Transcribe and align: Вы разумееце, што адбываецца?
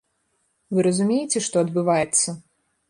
Вы 0.77 0.85
разумееце, 0.87 1.45
што 1.49 1.55
адбываецца? 1.65 2.27